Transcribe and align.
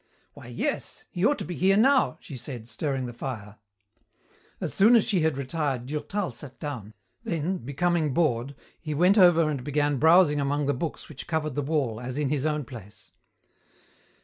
"Why, 0.33 0.47
yes. 0.47 1.05
He 1.11 1.23
ought 1.27 1.37
to 1.37 1.45
be 1.45 1.53
here 1.53 1.77
now," 1.77 2.17
she 2.21 2.35
said, 2.35 2.67
stirring 2.67 3.05
the 3.05 3.13
fire. 3.13 3.57
As 4.59 4.73
soon 4.73 4.95
as 4.95 5.03
she 5.05 5.19
had 5.19 5.37
retired 5.37 5.85
Durtal 5.85 6.31
sat 6.31 6.59
down, 6.59 6.95
then, 7.23 7.59
becoming 7.59 8.11
bored, 8.11 8.55
he 8.79 8.95
went 8.95 9.19
over 9.19 9.47
and 9.47 9.63
began 9.63 9.97
browsing 9.97 10.39
among 10.39 10.65
the 10.65 10.73
books 10.73 11.07
which 11.07 11.27
covered 11.27 11.53
the 11.53 11.61
wall 11.61 11.99
as 12.01 12.17
in 12.17 12.29
his 12.29 12.47
own 12.47 12.65
place. 12.65 13.11